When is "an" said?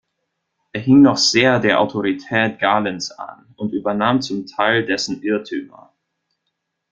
3.11-3.53